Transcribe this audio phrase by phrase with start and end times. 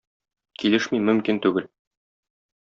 [0.63, 1.69] Килешми мөмкин түгел.